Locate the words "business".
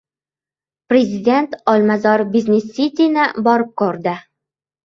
2.37-2.73